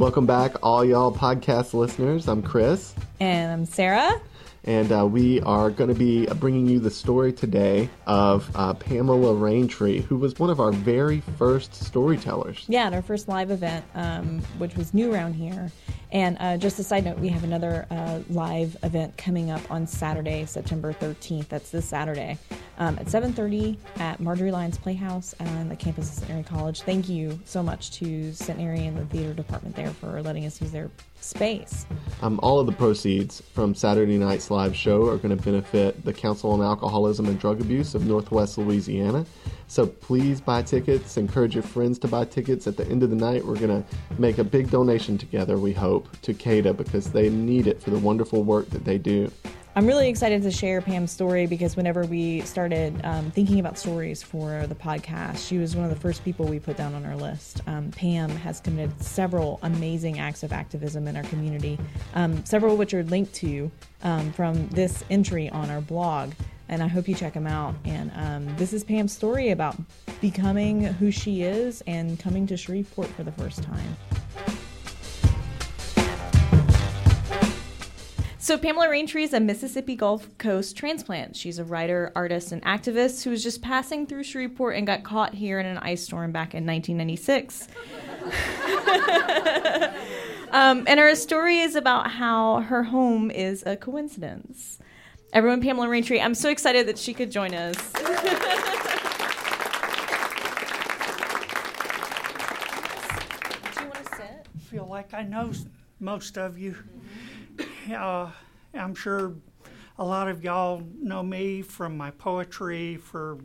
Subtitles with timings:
[0.00, 2.26] Welcome back, all y'all podcast listeners.
[2.26, 2.94] I'm Chris.
[3.20, 4.18] And I'm Sarah.
[4.64, 9.34] And uh, we are going to be bringing you the story today of uh, Pamela
[9.34, 12.64] Raintree, who was one of our very first storytellers.
[12.66, 15.70] Yeah, at our first live event, um, which was new around here.
[16.12, 19.86] And uh, just a side note, we have another uh, live event coming up on
[19.86, 21.48] Saturday, September 13th.
[21.48, 22.38] That's this Saturday
[22.80, 26.80] um, at 7:30 at Marjorie Lyons Playhouse on the campus of Centenary College.
[26.80, 30.72] Thank you so much to Centenary and the theater department there for letting us use
[30.72, 30.90] their
[31.20, 31.84] space.
[32.22, 36.14] Um, all of the proceeds from Saturday night's live show are going to benefit the
[36.14, 39.26] Council on Alcoholism and Drug Abuse of Northwest Louisiana.
[39.68, 41.18] So please buy tickets.
[41.18, 42.66] Encourage your friends to buy tickets.
[42.66, 43.84] At the end of the night, we're going to
[44.18, 47.98] make a big donation together, we hope, to CADA because they need it for the
[47.98, 49.30] wonderful work that they do.
[49.76, 54.20] I'm really excited to share Pam's story because whenever we started um, thinking about stories
[54.20, 57.14] for the podcast, she was one of the first people we put down on our
[57.14, 57.60] list.
[57.68, 61.78] Um, Pam has committed several amazing acts of activism in our community,
[62.14, 63.70] um, several which are linked to
[64.02, 66.32] um, from this entry on our blog.
[66.68, 67.76] And I hope you check them out.
[67.84, 69.76] And um, this is Pam's story about
[70.20, 73.96] becoming who she is and coming to Shreveport for the first time.
[78.50, 81.36] So, Pamela Raintree is a Mississippi Gulf Coast transplant.
[81.36, 85.34] She's a writer, artist, and activist who was just passing through Shreveport and got caught
[85.34, 87.68] here in an ice storm back in 1996.
[90.50, 94.80] um, and her story is about how her home is a coincidence.
[95.32, 97.76] Everyone, Pamela Raintree, I'm so excited that she could join us.
[98.02, 98.08] Do you
[103.86, 105.52] want to I feel like I know
[106.00, 106.74] most of you.
[107.88, 108.30] Uh,
[108.74, 109.34] I'm sure
[109.98, 113.38] a lot of y'all know me from my poetry, for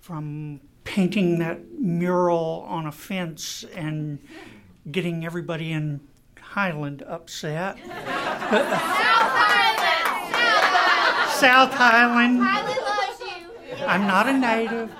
[0.00, 4.18] from painting that mural on a fence and
[4.90, 6.00] getting everybody in
[6.38, 7.78] Highland upset.
[7.78, 7.88] South
[9.72, 9.80] Highland.
[11.30, 12.42] South Highland.
[12.42, 13.86] Highland loves you.
[13.86, 14.90] I'm not a native.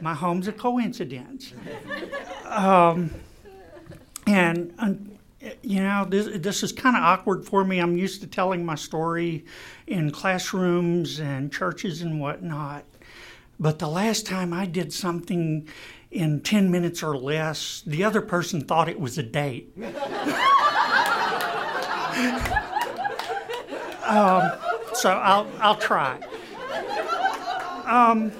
[0.00, 1.52] My home's a coincidence.
[2.44, 3.10] Um,
[4.26, 5.17] and,
[5.62, 7.78] you know, this, this is kind of awkward for me.
[7.78, 9.44] I'm used to telling my story
[9.86, 12.84] in classrooms and churches and whatnot.
[13.60, 15.68] But the last time I did something
[16.10, 19.72] in 10 minutes or less, the other person thought it was a date.
[24.04, 24.50] um,
[24.94, 26.18] so I'll, I'll try.
[27.84, 28.32] Um,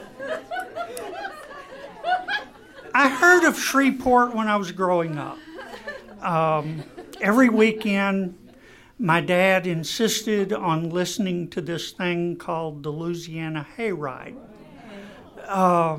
[2.94, 5.38] I heard of Shreveport when I was growing up.
[6.20, 6.82] Um,
[7.20, 8.36] every weekend,
[8.98, 14.36] my dad insisted on listening to this thing called the Louisiana Hayride.
[15.46, 15.98] Uh,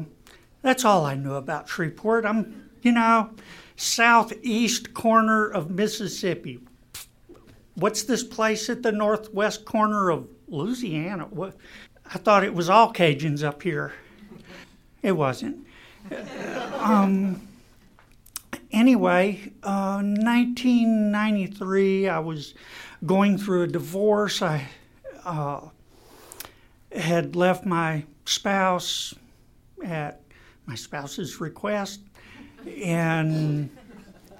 [0.61, 2.25] that's all I knew about Shreveport.
[2.25, 3.31] I'm, you know,
[3.75, 6.59] southeast corner of Mississippi.
[7.75, 11.27] What's this place at the northwest corner of Louisiana?
[11.29, 11.55] What?
[12.13, 13.93] I thought it was all Cajuns up here.
[15.01, 15.65] It wasn't.
[16.79, 17.47] Um,
[18.71, 22.53] anyway, uh, 1993, I was
[23.05, 24.41] going through a divorce.
[24.41, 24.67] I
[25.23, 25.61] uh,
[26.91, 29.13] had left my spouse
[29.83, 30.21] at
[30.65, 32.01] my spouse's request
[32.83, 33.69] and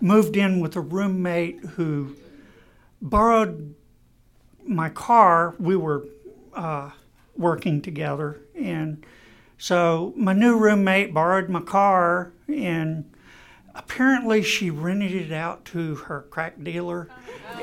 [0.02, 2.16] moved in with a roommate who
[3.02, 3.76] borrowed
[4.66, 5.56] my car.
[5.60, 6.06] We were
[6.54, 6.92] uh,
[7.36, 9.06] working together, and
[9.58, 13.12] so my new roommate borrowed my car, and
[13.80, 17.08] apparently she rented it out to her crack dealer,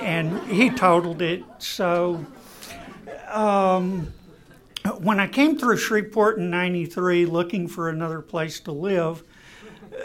[0.00, 1.44] and he totaled it.
[1.59, 2.25] So
[3.28, 4.12] um,
[4.99, 9.22] when I came through Shreveport in '93 looking for another place to live,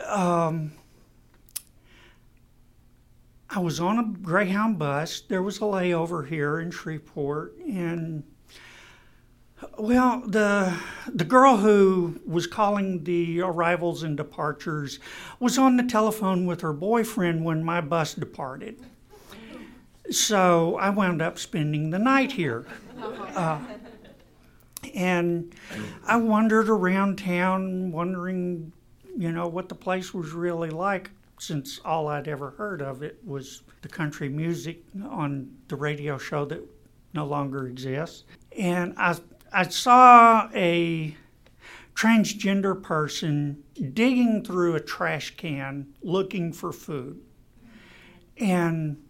[0.07, 0.73] um,
[3.49, 5.21] I was on a Greyhound bus.
[5.21, 8.23] There was a layover here in Shreveport, and
[9.77, 10.75] well, the
[11.07, 14.99] the girl who was calling the arrivals and departures
[15.39, 18.79] was on the telephone with her boyfriend when my bus departed.
[20.09, 22.65] So I wound up spending the night here.
[23.35, 23.59] Uh,
[24.93, 25.53] and
[26.05, 28.73] I wandered around town wondering,
[29.17, 33.19] you know, what the place was really like since all I'd ever heard of it
[33.23, 36.61] was the country music on the radio show that
[37.13, 38.25] no longer exists.
[38.57, 39.17] And I
[39.51, 41.15] I saw a
[41.93, 43.63] transgender person
[43.93, 47.19] digging through a trash can looking for food.
[48.37, 49.03] And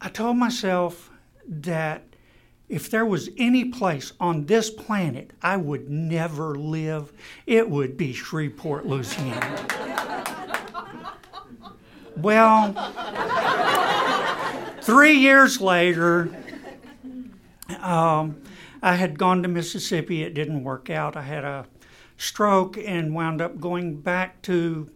[0.00, 1.10] I told myself
[1.48, 2.04] that
[2.68, 7.12] if there was any place on this planet I would never live,
[7.46, 9.66] it would be Shreveport, Louisiana.
[12.16, 12.74] well,
[14.82, 16.30] three years later,
[17.80, 18.42] um,
[18.82, 20.22] I had gone to Mississippi.
[20.22, 21.16] It didn't work out.
[21.16, 21.66] I had a
[22.16, 24.90] stroke and wound up going back to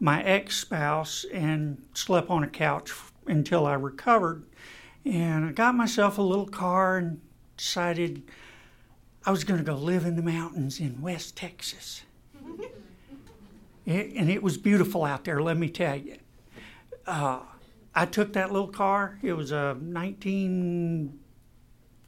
[0.00, 2.92] my ex spouse and slept on a couch
[3.26, 4.44] until I recovered.
[5.04, 7.20] And I got myself a little car and
[7.56, 8.22] decided
[9.24, 12.02] I was going to go live in the mountains in West Texas.
[13.84, 16.18] It, and it was beautiful out there, let me tell you.
[17.06, 17.40] Uh,
[17.94, 19.18] I took that little car.
[19.22, 21.18] It was a 19,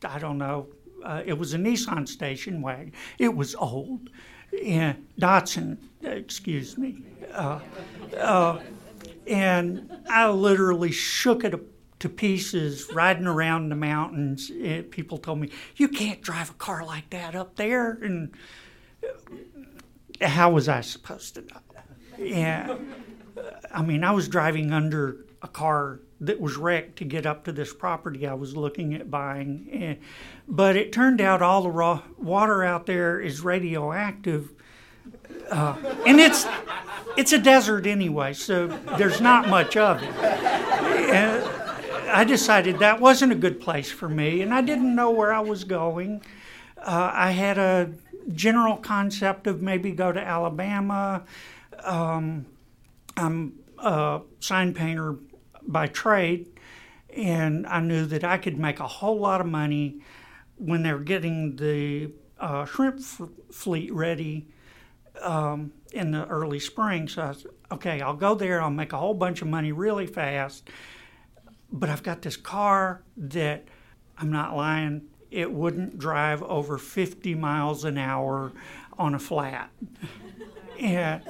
[0.05, 0.69] I don't know,
[1.05, 2.93] uh, it was a Nissan station wagon.
[3.19, 4.11] It was old.
[4.64, 7.02] And Datsun, excuse me.
[7.32, 7.61] Uh,
[8.19, 8.58] uh,
[9.26, 11.55] and I literally shook it
[12.00, 14.50] to pieces riding around the mountains.
[14.50, 17.93] It, people told me, You can't drive a car like that up there.
[18.03, 18.35] And
[19.05, 21.61] uh, how was I supposed to know?
[22.19, 22.76] Yeah.
[23.73, 27.53] I mean, I was driving under a car that was wrecked to get up to
[27.53, 29.69] this property I was looking at buying.
[29.73, 29.99] And,
[30.47, 34.51] but it turned out all the raw water out there is radioactive.
[35.51, 35.77] Uh,
[36.07, 36.47] and it's
[37.17, 40.15] it's a desert anyway, so there's not much of it.
[40.15, 41.45] And
[42.11, 45.41] I decided that wasn't a good place for me, and I didn't know where I
[45.41, 46.23] was going.
[46.77, 47.91] Uh, I had a
[48.33, 51.25] general concept of maybe go to Alabama.
[51.83, 52.47] Um,
[53.17, 55.17] I'm a sign painter
[55.70, 56.58] by trade,
[57.14, 60.00] and I knew that I could make a whole lot of money
[60.56, 64.49] when they were getting the uh, shrimp f- fleet ready
[65.22, 67.08] um, in the early spring.
[67.08, 68.61] So I said, okay, I'll go there.
[68.61, 70.69] I'll make a whole bunch of money really fast.
[71.72, 73.64] But I've got this car that
[74.19, 75.02] I'm not lying.
[75.31, 78.52] It wouldn't drive over 50 miles an hour
[78.99, 79.70] on a flat.
[80.81, 81.22] and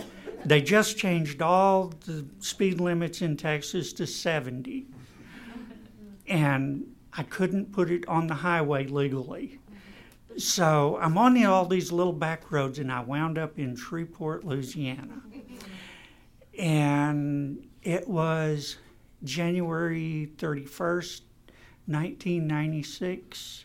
[0.45, 4.87] they just changed all the speed limits in Texas to 70.
[6.27, 9.59] And I couldn't put it on the highway legally.
[10.37, 14.45] So I'm on the, all these little back roads, and I wound up in Shreveport,
[14.45, 15.21] Louisiana.
[16.59, 18.77] And it was
[19.25, 21.23] January 31st,
[21.87, 23.65] 1996.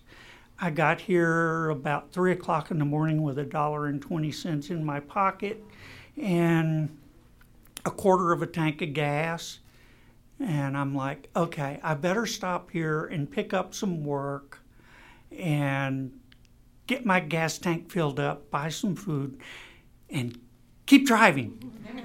[0.57, 4.69] I got here about 3 o'clock in the morning with a dollar and 20 cents
[4.69, 5.63] in my pocket
[6.17, 6.97] and
[7.85, 9.59] a quarter of a tank of gas.
[10.39, 14.59] And I'm like, okay, I better stop here and pick up some work
[15.31, 16.11] and
[16.87, 19.39] get my gas tank filled up, buy some food,
[20.09, 20.39] and
[20.85, 21.71] keep driving.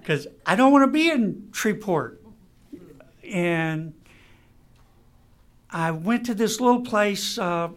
[0.00, 2.20] Because I don't want to be in Shreveport.
[3.22, 3.94] And
[5.70, 7.38] I went to this little place.
[7.38, 7.68] Uh,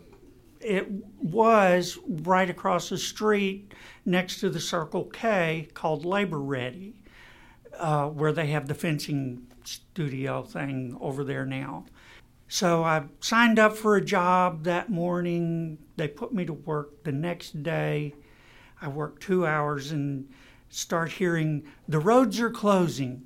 [0.66, 0.90] it
[1.22, 3.74] was right across the street
[4.04, 6.96] next to the Circle K called Labor Ready,
[7.78, 11.86] uh, where they have the fencing studio thing over there now.
[12.48, 15.78] So I signed up for a job that morning.
[15.98, 18.16] They put me to work the next day.
[18.82, 20.28] I worked two hours and
[20.70, 23.24] start hearing the roads are closing.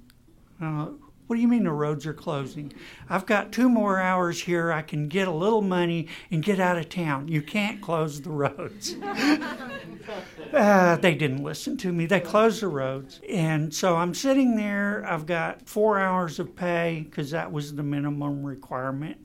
[0.61, 0.89] Uh,
[1.29, 2.73] what do you mean the roads are closing?
[3.07, 4.71] I've got two more hours here.
[4.71, 7.27] I can get a little money and get out of town.
[7.27, 8.95] You can't close the roads.
[10.53, 12.07] uh, they didn't listen to me.
[12.07, 13.21] They closed the roads.
[13.29, 15.05] And so I'm sitting there.
[15.07, 19.19] I've got four hours of pay because that was the minimum requirement.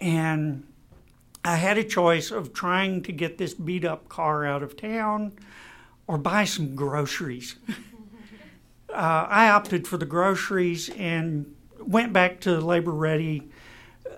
[0.00, 0.66] And
[1.46, 5.32] I had a choice of trying to get this beat up car out of town
[6.06, 7.56] or buy some groceries.
[8.90, 13.50] uh, I opted for the groceries and went back to Labor Ready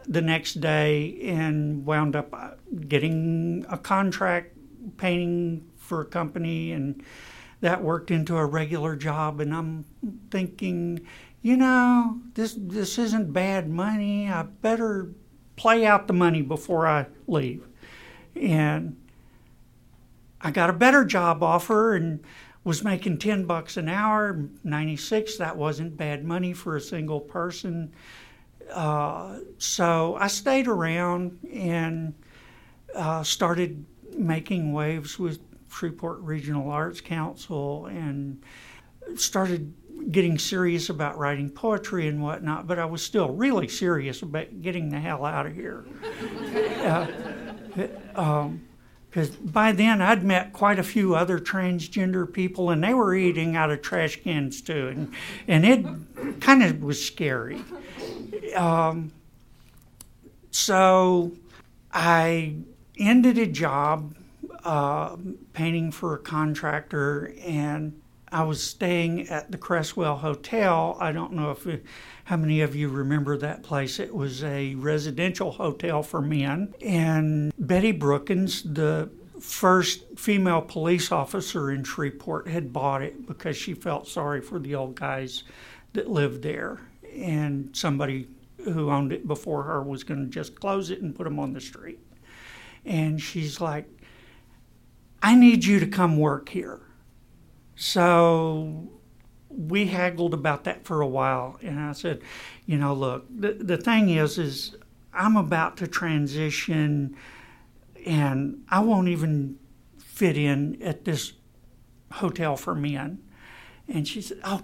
[0.07, 2.51] the next day and wound up uh,
[2.89, 4.57] getting a contract
[4.97, 7.03] painting for a company and
[7.61, 9.41] that worked into a regular job.
[9.41, 9.85] And I'm
[10.31, 11.07] thinking
[11.43, 14.29] you know this this isn't bad money.
[14.29, 15.11] I better
[15.57, 17.67] play out the money before I leave.
[18.37, 18.97] And
[20.41, 22.21] I got a better job offer and
[22.65, 27.93] was making 10 bucks an hour 96 that wasn't bad money for a single person.
[28.71, 32.15] Uh, so i stayed around and
[32.95, 33.85] uh, started
[34.17, 38.41] making waves with shreveport regional arts council and
[39.17, 39.75] started
[40.13, 44.89] getting serious about writing poetry and whatnot but i was still really serious about getting
[44.89, 45.85] the hell out of here.
[46.81, 47.87] Uh,
[48.17, 48.61] um,
[49.11, 53.57] because by then I'd met quite a few other transgender people, and they were eating
[53.57, 55.13] out of trash cans too, and
[55.49, 57.61] and it kind of was scary.
[58.55, 59.11] Um,
[60.53, 61.33] so
[61.93, 62.55] I
[62.99, 64.15] ended a job
[64.65, 65.17] uh,
[65.55, 68.01] painting for a contractor, and
[68.33, 70.97] I was staying at the Cresswell Hotel.
[71.01, 71.67] I don't know if
[72.25, 73.99] how many of you remember that place.
[73.99, 79.11] It was a residential hotel for men, and Betty Brookins, the
[79.41, 84.75] first female police officer in Shreveport, had bought it because she felt sorry for the
[84.75, 85.43] old guys
[85.95, 86.81] that lived there,
[87.17, 88.29] and somebody
[88.65, 91.53] who owned it before her was going to just close it and put them on
[91.53, 91.99] the street.
[92.85, 93.89] And she's like,
[95.23, 96.81] I need you to come work here.
[97.81, 98.91] So
[99.49, 101.59] we haggled about that for a while.
[101.63, 102.21] And I said,
[102.67, 104.77] you know, look, the, the thing is, is
[105.15, 107.17] I'm about to transition
[108.05, 109.59] and I won't even
[109.99, 111.33] fit in at this
[112.13, 113.23] hotel for men.
[113.89, 114.61] And she said, oh,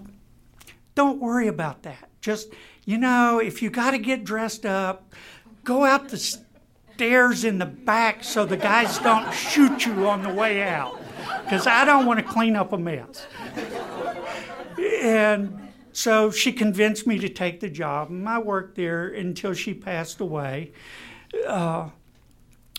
[0.93, 2.09] don't worry about that.
[2.21, 2.53] Just,
[2.85, 5.15] you know, if you got to get dressed up,
[5.63, 10.31] go out the stairs in the back so the guys don't shoot you on the
[10.31, 11.01] way out.
[11.47, 13.25] Because I don't want to clean up a mess.
[15.01, 18.09] And so she convinced me to take the job.
[18.09, 20.73] And I worked there until she passed away.
[21.47, 21.89] Uh,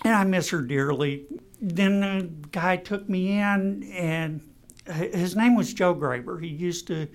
[0.05, 1.25] and I miss her dearly.
[1.61, 4.41] Then a guy took me in, and
[4.87, 6.41] his name was Joe Graber.
[6.41, 7.09] He used to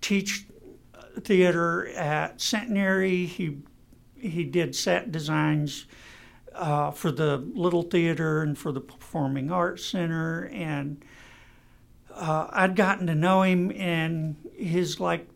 [0.00, 0.46] teach
[1.20, 3.26] theater at Centenary.
[3.26, 3.58] He
[4.18, 5.86] he did set designs
[6.56, 11.04] uh, for the Little Theater and for the Performing Arts Center, and
[12.14, 15.28] uh, I'd gotten to know him, and he's like,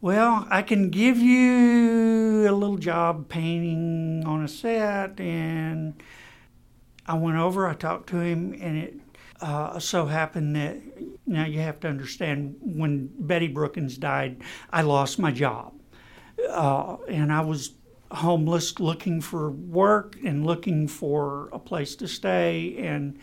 [0.00, 6.00] "Well, I can give you a little job painting on a set," and
[7.06, 7.66] I went over.
[7.66, 8.94] I talked to him, and it
[9.40, 10.76] uh, so happened that
[11.26, 14.40] now you have to understand when Betty Brookins died,
[14.72, 15.72] I lost my job,
[16.48, 17.72] uh, and I was
[18.12, 22.76] homeless, looking for work and looking for a place to stay.
[22.78, 23.18] And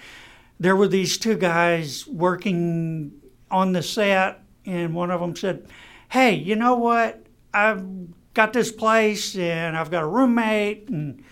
[0.60, 3.12] there were these two guys working
[3.51, 5.67] on the set, and one of them said,
[6.10, 7.25] "Hey, you know what?
[7.53, 7.86] I've
[8.34, 11.24] got this place, and I've got a roommate, and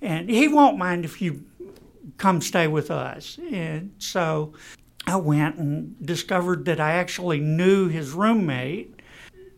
[0.00, 1.44] and he won't mind if you."
[2.18, 3.38] come stay with us.
[3.50, 4.54] And so
[5.06, 9.00] I went and discovered that I actually knew his roommate.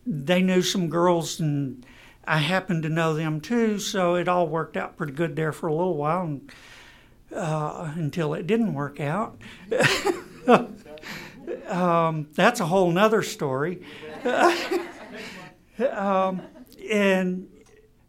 [0.05, 1.85] They knew some girls, and
[2.29, 3.79] I happened to know them too.
[3.79, 6.51] So it all worked out pretty good there for a little while and,
[7.35, 9.39] uh, until it didn't work out.
[11.67, 13.83] um, that's a whole nother story.
[15.91, 16.41] um,
[16.89, 17.47] and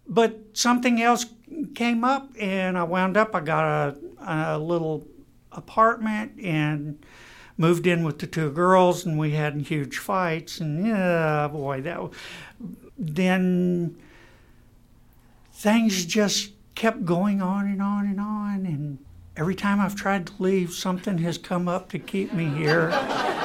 [0.06, 1.26] but something else
[1.74, 3.34] came up, and I wound up.
[3.34, 5.06] I got a a little
[5.52, 7.04] apartment and
[7.56, 11.98] moved in with the two girls and we had huge fights and yeah boy that
[12.96, 13.96] then
[15.60, 16.08] things mm.
[16.08, 18.98] just kept going on and on and on and
[19.36, 22.88] every time I've tried to leave something has come up to keep me here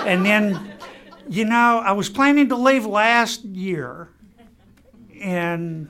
[0.07, 0.73] and then
[1.27, 4.09] you know I was planning to leave last year
[5.21, 5.89] and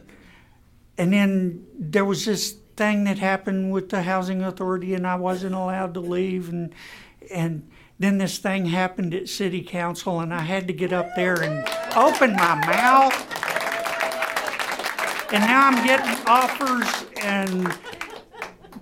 [0.98, 5.54] and then there was this thing that happened with the housing authority and I wasn't
[5.54, 6.74] allowed to leave and
[7.32, 11.42] and then this thing happened at city council and I had to get up there
[11.42, 13.46] and open my mouth.
[15.32, 17.78] And now I'm getting offers and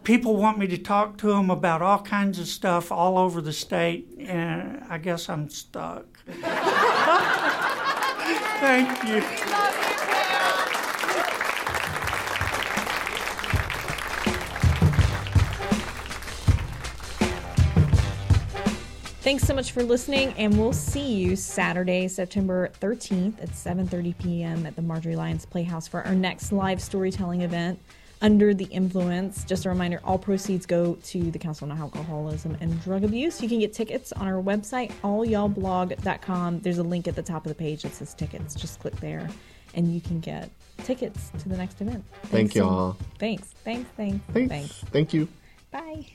[0.03, 3.53] people want me to talk to them about all kinds of stuff all over the
[3.53, 6.05] state and I guess I'm stuck.
[8.59, 9.62] Thank you.
[19.33, 24.67] Thanks so much for listening, and we'll see you Saturday, September 13th at 7:30 p.m.
[24.67, 27.79] at the Marjorie Lyons Playhouse for our next live storytelling event.
[28.21, 29.43] Under the Influence.
[29.43, 33.41] Just a reminder, all proceeds go to the Council on Alcoholism and Drug Abuse.
[33.41, 36.59] You can get tickets on our website, allyallblog.com.
[36.59, 38.53] There's a link at the top of the page that says tickets.
[38.53, 39.27] Just click there,
[39.73, 40.51] and you can get
[40.83, 42.05] tickets to the next event.
[42.25, 42.97] Thank y'all.
[43.17, 43.47] Thanks.
[43.63, 43.89] Thanks.
[43.97, 44.23] Thanks.
[44.31, 44.49] Thanks.
[44.49, 44.73] Thanks.
[44.91, 45.27] Thank you.
[45.71, 46.05] Bye.